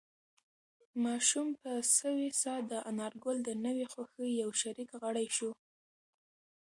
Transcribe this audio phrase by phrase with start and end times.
[1.03, 5.51] ماشوم په سوې ساه د انارګل د نوې خوښۍ یو شریک غړی شو.